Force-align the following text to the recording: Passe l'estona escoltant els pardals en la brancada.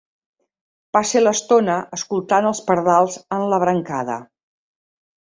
Passe 0.95 1.19
l'estona 1.21 1.75
escoltant 1.97 2.47
els 2.51 2.61
pardals 2.69 3.17
en 3.37 3.45
la 3.51 3.59
brancada. 3.65 4.17